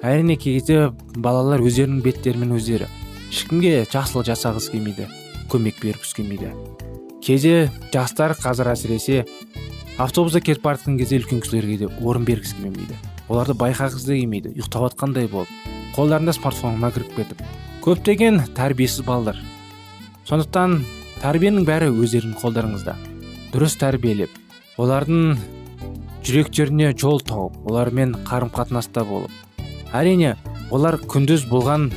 Әрине 0.05 0.37
кезде 0.37 0.91
балалар 1.17 1.65
өздерінің 1.65 2.03
беттерімен 2.05 2.55
өздері. 2.59 2.91
Ешкімге 3.33 3.87
жақсылық 3.89 4.29
жасағысы 4.29 4.75
келмейді 4.75 5.09
көмек 5.51 5.81
бергісі 5.83 6.19
келмейді. 6.21 6.53
Кейде 7.25 7.71
жастар 7.93 8.37
қазір 8.37 8.75
әсіресе 8.75 9.25
автобуста 9.99 10.43
кетіп 10.45 10.63
бара 10.67 10.79
жатқан 10.79 10.99
кезде 11.01 11.23
үлкен 11.23 11.41
кісілерге 11.41 11.79
де 11.87 11.89
орын 12.05 12.27
бергісі 12.29 12.59
келмейді. 12.61 12.99
Оларды 13.29 13.57
байқағысы 13.57 14.11
да 14.11 14.19
келмейді 14.19 14.53
ұйықтап 14.53 14.91
жатқандай 14.91 15.31
болып 15.33 15.49
қолдарында 15.97 16.35
смартфонына 16.37 16.91
кіріп 16.93 17.17
кетіп. 17.17 17.41
Көптеген 17.85 18.43
тәрбиесіз 18.57 19.07
балалар 19.07 19.41
сондықтан 20.29 20.83
тәрбиенің 21.25 21.65
бәрі 21.65 21.87
өздеріңіздің 21.89 22.37
қолдарыңызда. 22.37 22.95
Дұрыс 23.55 23.79
тәрбиелеп 23.81 24.35
олардың 24.77 25.39
жүректеріне 26.27 26.91
жол 27.01 27.23
тауып 27.25 27.55
олармен 27.65 28.13
қарым 28.29 28.51
қатынаста 28.53 29.07
болып. 29.09 29.33
Әрине 29.97 30.35
олар 30.69 30.99
күндіз 31.01 31.47
болған 31.49 31.89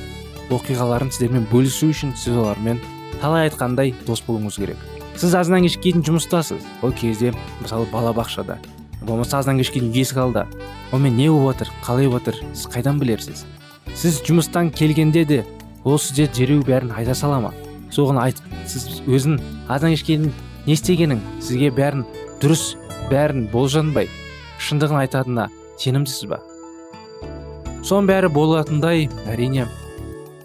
оқиғаларын 0.47 1.11
сіздермен 1.11 1.43
бөлісу 1.51 1.91
үшін 1.91 2.15
сіз 2.15 2.39
олармен 2.39 2.79
талай 3.19 3.49
айтқандай 3.49 3.91
дос 4.07 4.23
болуыңыз 4.23 4.61
керек. 4.61 4.79
Сіз 5.19 5.35
азаннан 5.35 5.67
кешке 5.67 5.91
дейін 5.91 6.07
жұмыстасыз. 6.07 6.63
Ол 6.79 6.95
кезде 6.95 7.33
мысалы 7.59 7.91
балабақшада. 7.91 8.61
Болмаса 9.01 9.41
азаннан 9.41 9.59
кешке 9.59 9.83
дейін 9.83 9.91
есік 10.05 10.23
алда. 10.23 10.47
Онымен 10.93 11.19
не 11.19 11.27
болып 11.27 11.57
жатыр 11.57 11.75
қалай 11.83 12.07
болып 12.07 12.31
сіз 12.53 12.67
қайдан 12.71 13.03
білерсіз? 13.03 13.43
Сіз 13.93 14.23
жұмыстан 14.23 14.71
келгенде 14.71 15.25
де 15.25 15.45
ол 15.83 15.99
сізде 15.99 16.31
дереу 16.31 16.63
бәрін 16.63 16.95
айта 16.95 17.15
сала 17.15 17.41
ма? 17.43 17.55
Соған 17.93 18.21
айт 18.21 18.41
сіз 18.67 19.01
өзін 19.07 19.39
азаннан 19.67 19.95
кешке 19.95 20.17
не 20.19 20.75
істегенің 20.75 21.21
сізге 21.39 21.71
бәрін 21.75 22.05
дұрыс 22.41 22.75
бәрін 23.11 23.47
болжанбай 23.53 24.09
шындығын 24.63 25.03
айтатынына 25.03 25.47
сенімдісіз 25.79 26.29
ба? 26.31 26.41
Соның 27.87 28.09
бәрі 28.09 28.31
болатындай 28.33 29.07
әрине 29.31 29.67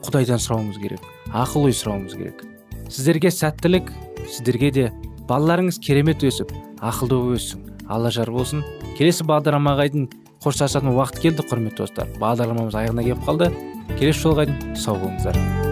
құдайдан 0.07 0.43
сұрауымыз 0.43 0.79
керек 0.83 1.03
ақыл 1.33 1.69
ой 1.69 1.77
сұрауымыз 1.77 2.17
керек. 2.19 2.45
Сіздерге 2.93 3.33
сәттілік 3.33 3.90
сіздерге 4.29 4.71
де 4.71 4.87
балаларыңыз 5.29 5.81
керемет 5.83 6.23
өсіп 6.27 6.53
ақылды 6.85 7.19
өссін 7.35 7.67
алла 7.88 8.12
жар 8.14 8.31
болсын. 8.31 8.62
Келесі 8.99 9.27
бағдарламаға 9.29 9.88
дейін 9.88 10.09
қоштасатын 10.45 10.93
уақыт 10.93 11.23
келді 11.25 11.49
құрметті 11.49 11.85
достар. 11.85 12.14
Бағдарламамыз 12.21 12.79
аяғына 12.79 13.07
келіп 13.09 13.29
қалды. 13.29 13.53
Келесі 13.99 14.27
жолға 14.27 14.49
дейін 14.51 14.75
сау 14.77 14.99
болыңыздар. 15.01 15.72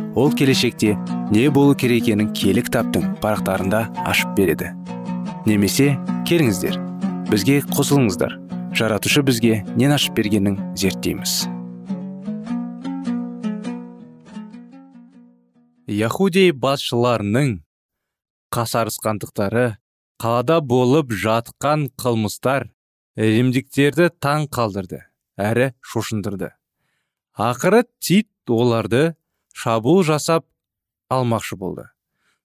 ол 0.15 0.33
келешекте 0.35 0.97
не 1.31 1.47
болу 1.49 1.75
керек 1.75 2.03
екенін 2.03 2.33
киелі 2.33 2.65
кітаптың 2.67 3.15
парақтарында 3.23 3.85
ашып 4.05 4.35
береді. 4.35 4.73
Немесе 5.45 5.95
келіңіздер 6.27 6.77
бізге 7.31 7.61
қосылыңыздар. 7.71 8.37
Жаратушы 8.75 9.23
бізге 9.27 9.63
нен 9.75 9.91
ашып 9.95 10.15
бергенін 10.15 10.59
зерттейміз 10.79 11.41
яхудей 15.91 16.51
басшыларының 16.55 17.57
қасарысқандықтары 18.55 19.75
қалада 20.21 20.59
болып 20.63 21.11
жатқан 21.11 21.89
қылмыстар 21.99 22.69
римдіктерді 23.19 24.07
таң 24.23 24.47
қалдырды 24.55 25.01
әрі 25.35 25.71
шошындырды. 25.83 26.51
Ақыры 27.35 27.83
тит 27.99 28.29
оларды 28.47 29.15
шабуыл 29.53 30.03
жасап 30.03 30.45
алмақшы 31.09 31.55
болды. 31.55 31.87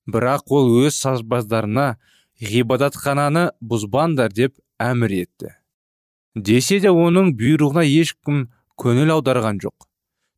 Бірақ 0.06 0.52
ол 0.54 0.70
өз 0.86 0.98
сарбаздарына 1.02 1.96
ғибадатхананы 2.40 3.50
бұзбаңдар 3.60 4.32
деп 4.32 4.56
әмір 4.78 5.14
етті. 5.22 5.54
Десе 6.36 6.78
де 6.84 6.92
оның 6.92 7.32
бұйрығына 7.38 7.86
ешкім 7.88 8.46
көңіл 8.76 9.14
аударған 9.16 9.60
жоқ. 9.62 9.88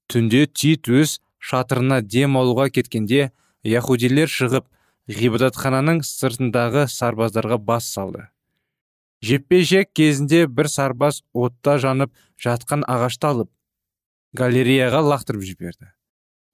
Түнде 0.08 0.46
тит 0.46 0.88
өз 0.88 1.18
шатырына 1.38 2.00
дем 2.02 2.38
алуға 2.38 2.68
кеткенде 2.70 3.30
яхудилер 3.66 4.30
шығып 4.30 4.68
ғибадатхананың 5.18 6.02
сыртындағы 6.06 6.86
сарбаздарға 6.92 7.58
бас 7.58 7.90
салды. 7.90 8.28
Жекпе 9.20 9.62
жек 9.66 9.90
кезінде 9.92 10.46
бір 10.46 10.68
сарбаз 10.70 11.22
отта 11.34 11.78
жанып 11.82 12.12
жатқан 12.38 12.84
ағашты 12.86 13.26
алып 13.26 13.50
галереяға 14.38 15.02
лақтырып 15.02 15.42
жіберді. 15.42 15.90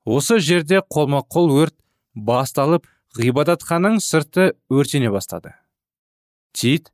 Осы 0.04 0.38
жерде 0.38 0.80
қолма 0.80 1.22
қол 1.24 1.50
өрт 1.62 1.76
басталып 2.14 2.86
ғибадатхананың 3.16 4.00
сырты 4.04 4.52
өртене 4.70 5.10
бастады. 5.10 5.54
Тит 6.52 6.92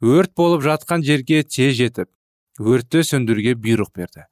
өрт 0.00 0.34
болып 0.36 0.64
жатқан 0.64 1.04
жерге 1.04 1.42
тез 1.44 1.76
жетіп 1.78 2.10
өртті 2.58 3.04
сөндіруге 3.04 3.54
бұйрық 3.60 3.92
берді. 3.94 4.26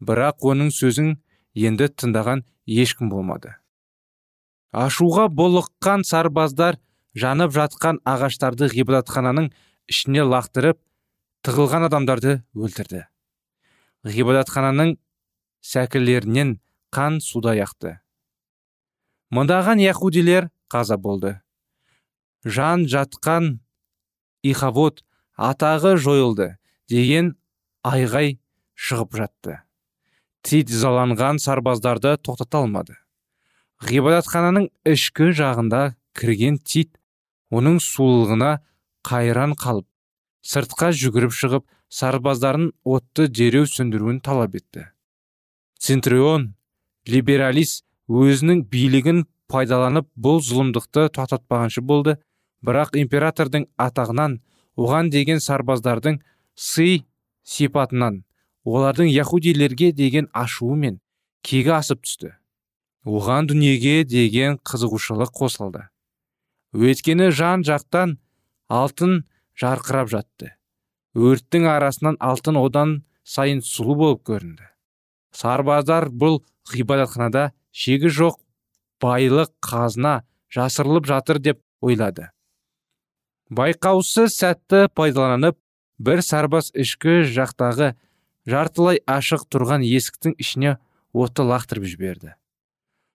Бірақ 0.00 0.44
оның 0.52 0.70
сөзін 0.74 1.16
енді 1.54 1.88
тыңдаған 1.88 2.44
ешкім 2.66 3.10
болмады. 3.12 3.56
Ашуға 4.72 5.26
бұлыққан 5.32 6.04
сарбаздар 6.06 6.78
жанып 7.18 7.52
жатқан 7.56 7.98
ағаштарды 8.06 8.68
ғибадатхананың 8.70 9.50
ішіне 9.90 10.22
лақтырып 10.22 10.78
тығылған 11.44 11.88
адамдарды 11.88 12.36
өлтірді. 12.54 13.06
Ғибадатхананың 14.06 14.94
сәкілерінен 15.66 16.58
қан 16.94 17.20
судай 17.24 17.62
ақты 17.64 17.98
мыңдаған 19.30 19.78
яхудилер 19.78 20.50
қаза 20.70 20.96
болды. 20.98 21.38
Жан 22.44 22.86
жатқан 22.90 23.60
ихавод 24.42 25.04
атағы 25.36 25.96
жойылды 26.02 26.56
деген 26.90 27.34
айғай 27.86 28.38
шығып 28.74 29.16
жатты. 29.20 29.60
Тит 30.42 30.72
заланған 30.72 31.38
сарбаздарды 31.38 32.16
тоқтата 32.16 32.62
алмады. 32.62 32.96
Ғибадатхананың 33.86 34.70
ішкі 34.88 35.30
жағында 35.36 35.94
кірген 36.16 36.58
тит 36.58 36.96
оның 37.54 37.78
сулығына 37.84 38.58
қайран 39.06 39.54
қалып 39.54 39.86
сыртқа 40.42 40.90
жүгіріп 40.96 41.36
шығып 41.36 41.68
сарбаздарын 41.92 42.72
отты 42.84 43.28
дереу 43.28 43.68
сөндіруін 43.68 44.20
талап 44.24 44.56
етті. 44.56 44.88
Центрион 45.78 46.54
либералист 47.08 47.84
өзінің 48.10 48.64
билігін 48.70 49.24
пайдаланып 49.50 50.08
бұл 50.16 50.40
зұлымдықты 50.44 51.08
тоқтатпағаншы 51.14 51.82
болды. 51.82 52.16
Бірақ 52.60 52.96
императордың 53.00 53.66
атағынан 53.80 54.40
оған 54.76 55.08
деген 55.10 55.40
сарбаздардың 55.40 56.20
сый 56.54 57.06
сипатынан 57.42 58.22
олардың 58.64 59.08
яхудилерге 59.08 59.92
деген 59.92 60.28
ашуы 60.32 60.76
мен 60.76 61.00
кегі 61.42 61.72
асып 61.78 62.04
түсті. 62.04 62.34
Оған 63.04 63.48
дүниеге 63.48 64.04
деген 64.04 64.58
қызығушылық 64.60 65.32
қосылды. 65.32 65.86
Өйткені 66.76 67.30
жан 67.32 67.64
жақтан 67.64 68.18
алтын 68.68 69.24
жарқырап 69.56 70.10
жатты. 70.12 70.52
Өрттің 71.16 71.66
арасынан 71.66 72.20
алтын 72.20 72.60
одан 72.60 72.98
сайын 73.24 73.64
сұлу 73.64 73.96
болып 73.96 74.22
көрінді. 74.28 74.69
Сарбаздар 75.34 76.08
бұл 76.10 76.40
ғибадатханада 76.72 77.50
шегі 77.72 78.10
жоқ 78.14 78.38
байлық 79.02 79.52
қазына 79.64 80.20
жасырылып 80.52 81.06
жатыр 81.06 81.38
деп 81.38 81.60
ойлады. 81.80 82.30
Байқаусыз 83.50 84.36
сәтті 84.36 84.86
пайдаланып 84.94 85.58
бір 85.98 86.22
сарбаз 86.22 86.70
ішкі 86.74 87.22
жақтағы 87.30 87.94
жартылай 88.50 89.00
ашық 89.06 89.46
тұрған 89.50 89.82
есіктің 89.86 90.36
ішіне 90.38 90.76
отты 91.12 91.46
лақтырып 91.46 91.88
жіберді. 91.90 92.34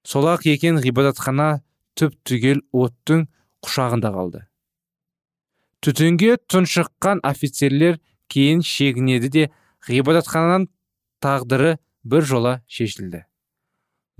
Сол 0.06 0.28
ақ 0.30 0.46
екен 0.52 0.78
ғибадатхана 0.84 1.64
түп 1.98 2.18
түгел 2.28 2.62
оттың 2.76 3.26
құшағында 3.66 4.12
қалды. 4.14 4.44
Түтінге 5.82 6.36
тұншыққан 6.52 7.24
офицерлер 7.26 8.00
кейін 8.32 8.62
шегінеді 8.66 9.32
де 9.32 9.48
ғибадатхананың 9.88 10.68
тағдыры 11.24 11.76
бір 12.06 12.26
жола 12.30 12.54
шешілді. 12.70 13.26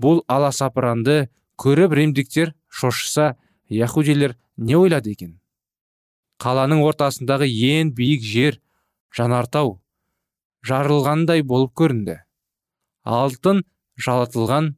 Бұл 0.02 0.20
аласапыранды 0.28 1.30
көріп 1.56 1.94
римдіктер 1.96 2.52
шошыса 2.68 3.36
яхудилер 3.72 4.36
не 4.56 4.76
ойлады 4.76 5.14
екен? 5.14 5.38
Қаланың 6.42 6.82
ортасындағы 6.84 7.48
ең 7.48 7.94
биік 7.96 8.26
жер 8.26 8.60
жанартау 9.16 9.78
жарылғандай 10.66 11.42
болып 11.46 11.72
көрінді. 11.78 12.18
Алтын 13.06 13.62
жалатылған 14.02 14.74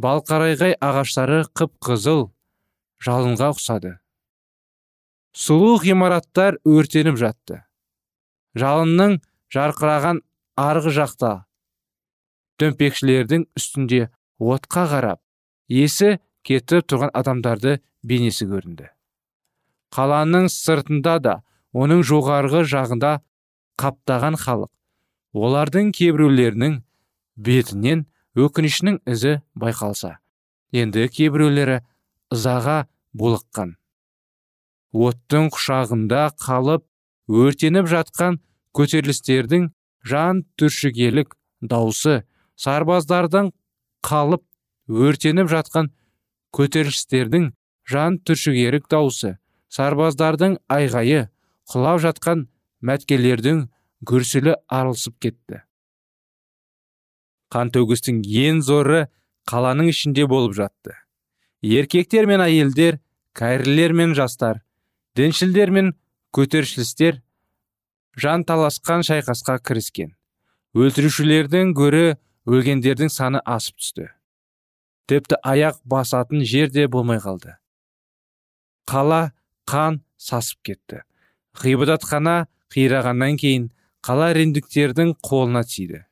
балқарайғай 0.00 0.74
ағаштары 0.80 1.44
қып 1.54 1.76
қызыл 1.84 2.30
жалынға 3.04 3.52
ұқсады. 3.54 3.98
Сұлу 5.36 5.76
ғимараттар 5.84 6.58
өртеніп 6.66 7.20
жатты. 7.20 7.60
Жалынның 8.58 9.20
жарқыраған 9.54 10.24
арғы 10.58 10.94
жақта 10.96 11.34
дөмпекшілердің 12.60 13.46
үстінде 13.58 14.08
отқа 14.38 14.86
қарап 14.92 15.20
есі 15.72 16.18
кетіп 16.46 16.86
тұрған 16.90 17.12
адамдарды 17.16 17.78
бейнесі 18.02 18.46
көрінді. 18.50 18.90
Қаланың 19.94 20.48
сыртында 20.52 21.16
да 21.24 21.34
оның 21.72 22.04
жоғарғы 22.06 22.62
жағында 22.68 23.16
қаптаған 23.80 24.38
халық 24.40 24.70
олардың 25.34 25.90
кейбіреулерінің 25.96 26.80
бетінен 27.36 28.06
өкінішінің 28.38 29.00
ізі 29.10 29.36
байқалса 29.58 30.16
енді 30.72 31.08
кейбіреулері 31.10 31.80
ызаға 32.34 32.84
булыққан. 33.14 33.74
Оттың 34.90 35.50
құшағында 35.54 36.22
қалып 36.44 36.86
өртеніп 37.30 37.90
жатқан 37.90 38.40
көтерілістердің 38.74 39.70
жан 40.06 40.44
түршігелік 40.58 41.36
даусы 41.62 42.22
сарбаздардың 42.60 43.50
қалып 44.06 44.44
өртеніп 44.90 45.50
жатқан 45.52 45.90
көтерілістердің 46.56 47.50
жан 47.90 48.18
түршігерік 48.26 48.88
даусы 48.92 49.36
сарбаздардың 49.72 50.58
айғайы 50.76 51.28
құлап 51.72 52.00
жатқан 52.04 52.46
мәткелердің 52.86 53.66
гүрсілі 54.06 54.56
арылсып 54.68 55.18
кетті. 55.22 55.62
Қан 57.50 57.70
төгістің 57.74 58.22
ең 58.24 58.60
зоры 58.62 59.06
қаланың 59.50 59.90
ішінде 59.90 60.26
болып 60.30 60.54
жатты. 60.58 60.94
Еркектер 61.62 62.26
мен 62.30 62.42
әйелдер 62.44 63.00
кәрілер 63.36 63.92
мен 63.96 64.14
жастар 64.14 64.62
діншілдер 65.16 65.70
мен 65.74 65.92
көтерілістер 66.36 67.20
жан 68.16 68.44
таласқан 68.46 69.04
шайқасқа 69.06 69.58
кіріскен. 69.66 70.14
Өлтірушілердің 70.74 71.74
гөрі 71.74 72.16
өлгендердің 72.48 73.10
саны 73.12 73.40
асып 73.44 73.80
түсті. 73.80 74.08
Тіпті 75.10 75.40
аяқ 75.42 75.80
басатын 75.84 76.44
жер 76.46 76.70
де 76.70 76.86
болмай 76.88 77.18
қалды. 77.18 77.56
Қала 78.86 79.32
қан 79.66 80.00
сасып 80.16 80.62
кетті. 80.64 81.02
Ғибадатхана 81.60 82.46
қирағаннан 82.72 83.36
кейін 83.40 83.70
қала 84.06 84.30
римдіктердің 84.36 85.16
қолына 85.26 85.64
тиді. 85.66 86.04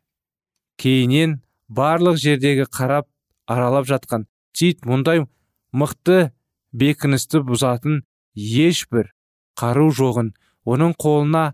Кейіннен 0.79 1.41
барлық 1.69 2.19
жердегі 2.21 2.67
қарап 2.67 3.09
аралап 3.47 3.87
жатқан 3.89 4.27
тит 4.53 4.85
мұндай 4.87 5.25
мықты 5.73 6.31
бекіністі 6.73 7.43
бұзатын 7.49 8.03
ешбір 8.35 9.13
қару 9.59 9.89
жоғын 9.95 10.33
оның 10.69 10.95
қолына 11.01 11.45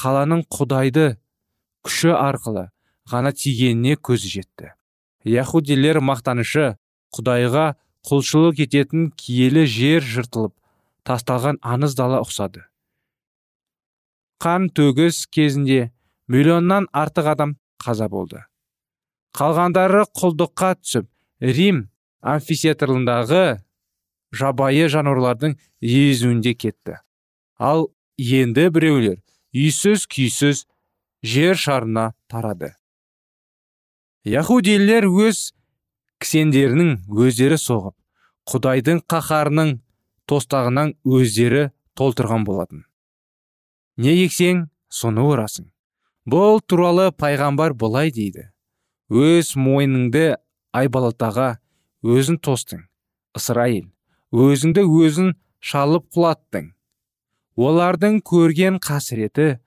қаланың 0.00 0.44
құдайды 0.52 1.06
күші 1.86 2.14
арқылы 2.16 2.68
ғана 3.10 3.32
тигеніне 3.32 3.96
көзі 3.96 4.30
жетті. 4.38 4.72
Яхудилер 5.24 6.00
мақтанышы 6.04 6.74
құдайға 7.16 7.74
құлшылық 8.04 8.60
ететін 8.64 9.10
киелі 9.16 9.64
жер 9.70 10.04
жыртылып 10.04 10.54
тасталған 11.08 11.60
аңыз 11.64 11.96
дала 11.96 12.20
ұқсады. 12.24 12.64
Қан 14.40 14.68
төгіс 14.76 15.24
кезінде 15.32 15.92
миллионнан 16.28 16.88
артық 16.92 17.30
адам 17.32 17.56
қаза 17.80 18.08
болды. 18.12 18.44
Қалғандары 19.36 20.04
құлдыққа 20.16 20.74
түсіп 20.80 21.08
рим 21.40 21.88
амфитеатрындағы 22.20 23.64
жабайы 24.34 24.88
жануарлардың 24.92 25.56
езуінде 25.80 26.54
кетті. 26.54 27.00
Ал 27.58 27.88
енді 28.18 28.68
біреулер 28.74 29.20
үйсіз 29.54 30.06
күйсіз 30.10 30.64
жер 31.24 31.56
шарына 31.56 32.12
тарады. 32.28 32.74
Яхудилер 34.24 35.04
өз 35.04 35.50
кісендерінің 36.22 36.94
өздері 37.12 37.58
соғып 37.60 37.94
құдайдың 38.48 39.02
қаһарының 39.10 39.74
тостағынан 40.30 40.94
өздері 41.04 41.68
толтырған 41.98 42.46
болатын. 42.48 42.84
Не 44.00 44.14
ексең 44.24 44.66
соны 44.88 45.24
орасың. 45.28 45.68
Бұл 46.24 46.62
туралы 46.64 47.10
пайғамбар 47.12 47.74
былай 47.76 48.10
дейді. 48.10 48.48
Өз 49.12 49.52
мойныңды 49.60 50.38
айбалатаға 50.72 51.58
өзін 52.00 52.40
тостың 52.40 52.86
ысырайыл 53.36 53.90
өзіңді 54.32 54.86
өзің 54.88 55.34
шалып 55.60 56.08
құлаттың. 56.16 56.72
Олардың 57.60 58.22
көрген 58.24 58.80
қасіреті 58.82 59.58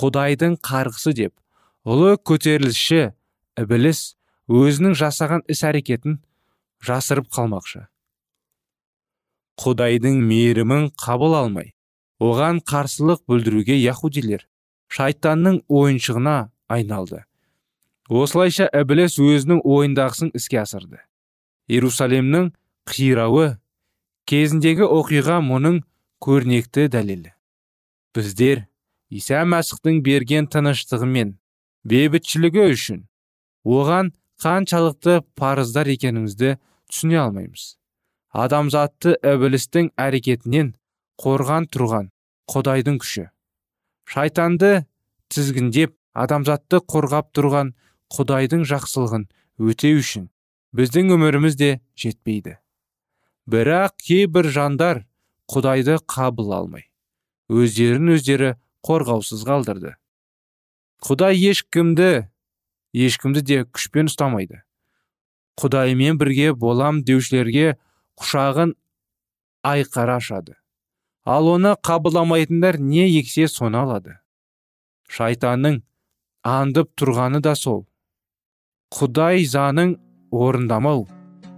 құдайдың 0.00 0.56
қарғысы 0.64 1.12
деп 1.14 1.36
ұлы 1.86 2.16
көтерілісші 2.16 3.12
ібіліс 3.60 4.00
өзінің 4.52 4.96
жасаған 5.00 5.44
іс 5.50 5.62
әрекетін 5.66 6.18
жасырып 6.86 7.30
қалмақшы. 7.32 7.86
Құдайдың 9.56 10.20
мейірімін 10.28 10.90
қабыл 11.00 11.38
алмай 11.38 11.72
оған 12.20 12.60
қарсылық 12.60 13.24
білдіруге 13.28 13.78
яхудилер 13.80 14.44
шайтанның 14.92 15.62
ойыншығына 15.68 16.36
айналды. 16.68 17.24
Осылайша 18.08 18.68
ібіліс 18.70 19.16
өзінің 19.18 19.64
ойындағысын 19.64 20.30
іске 20.36 20.60
асырды. 20.62 21.00
Иерусалимнің 21.66 22.52
қирауы 22.86 23.56
кезіндегі 24.30 24.86
оқиға 24.86 25.40
мұның 25.42 25.80
көрнекті 26.22 26.86
дәлелі. 26.92 27.32
Біздер 28.14 28.66
иса 29.10 29.42
мәсіхтің 29.48 30.00
берген 30.06 30.46
тыныштығы 30.52 31.08
мен 31.10 31.34
бейбітшілігі 31.84 32.70
үшін 32.76 33.02
оған 33.66 34.12
қаншалықты 34.42 35.20
парыздар 35.38 35.90
екенімізді 35.90 36.56
түсіне 36.90 37.18
алмаймыз. 37.24 37.76
Адамзатты 38.30 39.16
ібілістің 39.26 39.90
әрекетінен 39.98 40.74
қорған 41.20 41.68
тұрған 41.72 42.10
құдайдың 42.52 43.00
күші. 43.02 43.28
Шайтанды 44.06 44.86
тізгіндеп 45.32 45.96
адамзатты 46.14 46.82
қорғап 46.84 47.32
тұрған 47.34 47.72
құдайдың 48.14 48.66
жақсылығын 48.70 49.26
өтеу 49.58 50.02
үшін 50.02 50.28
біздің 50.76 51.14
өміріміз 51.16 51.56
де 51.58 51.70
жетпейді. 51.98 52.58
Бірақ 53.50 53.96
кейбір 54.02 54.50
жандар 54.52 55.06
құдайды 55.50 55.98
қабыл 56.06 56.52
алмай 56.54 56.86
өздерін 57.48 58.16
өздері 58.16 58.54
қорғаусыз 58.86 59.44
қалдырды. 59.46 59.94
Құдай 61.02 61.38
ешкімді 61.50 62.26
ешкімді 62.96 63.42
де 63.44 63.58
күшпен 63.68 64.08
ұстамайды. 64.10 64.62
Құдаймен 65.60 66.16
бірге 66.20 66.52
болам 66.52 67.02
деушілерге 67.04 67.76
құшағын 68.20 68.72
айқара 69.64 70.16
ашады. 70.20 70.56
Ал 71.24 71.48
оны 71.52 71.74
қабылдамайтындар 71.84 72.78
не 72.78 73.08
ексе 73.18 73.48
соны 73.48 73.82
алады. 73.82 74.16
Шайтанның 75.08 75.82
андып 76.46 76.92
тұрғаны 76.96 77.42
да 77.44 77.54
сол. 77.58 77.84
Құдай 78.94 79.44
заңын 79.50 79.96
орындамау 80.30 81.06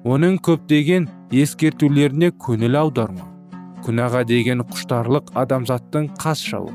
оның 0.08 0.38
көптеген 0.44 1.08
ескертулеріне 1.34 2.30
көңіл 2.40 2.78
аудармау 2.80 3.28
күнәға 3.84 4.24
деген 4.28 4.62
құштарлық 4.68 5.32
адамзаттың 5.42 6.08
қас 6.22 6.42
жауы 6.48 6.72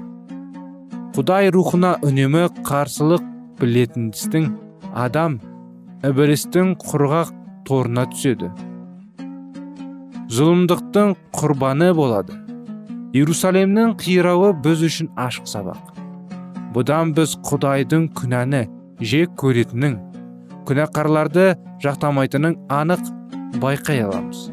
құдай 1.15 1.49
рухына 1.56 1.95
үнемі 2.06 2.47
қарсылық 2.67 3.33
білетіністің 3.60 4.48
адам 4.94 5.39
ібілістің 6.04 6.76
құрғақ 6.84 7.34
торына 7.68 8.06
түседі. 8.12 8.52
Зұлымдықтың 10.34 11.13
құрбаны 11.36 11.92
болады. 11.98 12.38
Иерусалимнің 13.13 13.94
қирауы 14.02 14.54
біз 14.63 14.88
үшін 14.88 15.12
ашық 15.20 15.50
сабақ. 15.52 15.94
Бұдан 16.74 17.13
біз 17.18 17.36
құдайдың 17.46 18.10
күнәні 18.18 18.63
жек 19.06 19.36
көретінін 19.38 20.00
күнәқарларды 20.68 21.54
жақтамайтынын 21.84 22.58
анық 22.72 23.06
байқай 23.62 24.02
аламыз. 24.08 24.53